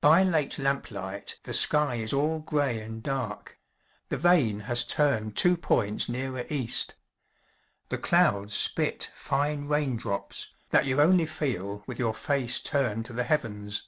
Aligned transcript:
By 0.00 0.22
late 0.22 0.58
lamp 0.58 0.90
light 0.90 1.36
the 1.42 1.52
sky 1.52 1.96
is 1.96 2.14
all 2.14 2.40
gray 2.40 2.80
and 2.80 3.02
dark; 3.02 3.58
the 4.08 4.16
vane 4.16 4.60
has 4.60 4.82
turned 4.82 5.36
two 5.36 5.58
points 5.58 6.08
nearer 6.08 6.46
east. 6.48 6.94
The 7.90 7.98
clouds 7.98 8.54
spit 8.54 9.10
fine 9.14 9.66
rain 9.66 9.96
drops, 9.98 10.48
that 10.70 10.86
you 10.86 11.02
only 11.02 11.26
feel 11.26 11.84
with 11.86 11.98
your 11.98 12.14
face 12.14 12.60
turned 12.60 13.04
to 13.04 13.12
the 13.12 13.24
heavens. 13.24 13.82